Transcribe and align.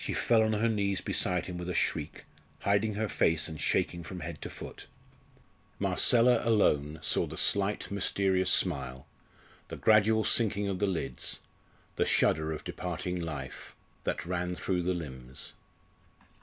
She 0.03 0.15
fell 0.15 0.41
on 0.41 0.53
her 0.53 0.67
knees 0.67 0.99
beside 0.99 1.45
him 1.45 1.59
with 1.59 1.69
a 1.69 1.75
shriek, 1.75 2.25
hiding 2.61 2.95
her 2.95 3.07
face, 3.07 3.47
and 3.47 3.61
shaking 3.61 4.01
from 4.01 4.21
head 4.21 4.41
to 4.41 4.49
foot. 4.49 4.87
Marcella 5.77 6.41
alone 6.43 6.97
saw 7.03 7.27
the 7.27 7.37
slight, 7.37 7.91
mysterious 7.91 8.51
smile, 8.51 9.05
the 9.67 9.77
gradual 9.77 10.23
sinking 10.23 10.67
of 10.67 10.79
the 10.79 10.87
lids, 10.87 11.39
the 11.97 12.05
shudder 12.05 12.51
of 12.51 12.63
departing 12.63 13.19
life 13.21 13.75
that 14.03 14.25
ran 14.25 14.55
through 14.55 14.81
the 14.81 14.95
limbs. 14.95 15.53